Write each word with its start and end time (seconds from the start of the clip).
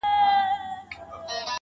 لكه 0.83 0.99
برېښنا. 1.09 1.49